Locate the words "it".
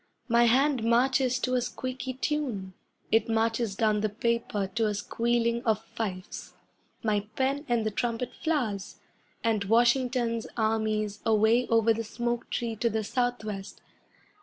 3.11-3.29